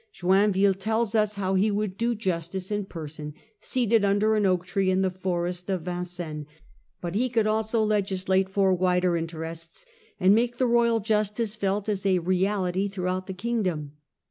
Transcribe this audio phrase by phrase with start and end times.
[0.11, 5.03] Joinville tells how he would do justice in person, seated under an oak tree in
[5.03, 6.47] the forest of Vincennes,
[7.01, 9.85] but he could also legislate for wider interests,
[10.19, 13.91] and make the royal justice felt as a reality throughout the kingdom.